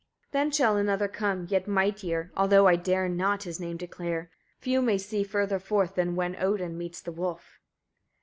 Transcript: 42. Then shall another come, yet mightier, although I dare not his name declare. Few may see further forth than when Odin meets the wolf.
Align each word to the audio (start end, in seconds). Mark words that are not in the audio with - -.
42. 0.31 0.31
Then 0.31 0.51
shall 0.51 0.77
another 0.77 1.07
come, 1.07 1.45
yet 1.47 1.67
mightier, 1.67 2.31
although 2.35 2.65
I 2.65 2.75
dare 2.75 3.07
not 3.07 3.43
his 3.43 3.59
name 3.59 3.77
declare. 3.77 4.31
Few 4.57 4.81
may 4.81 4.97
see 4.97 5.23
further 5.23 5.59
forth 5.59 5.93
than 5.93 6.15
when 6.15 6.35
Odin 6.39 6.75
meets 6.75 7.01
the 7.01 7.11
wolf. 7.11 7.59